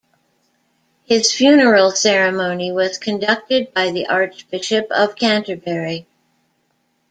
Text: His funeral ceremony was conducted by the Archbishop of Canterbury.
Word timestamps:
His 1.03 1.31
funeral 1.31 1.91
ceremony 1.91 2.71
was 2.71 2.97
conducted 2.97 3.71
by 3.71 3.91
the 3.91 4.07
Archbishop 4.07 4.87
of 4.89 5.15
Canterbury. 5.15 6.07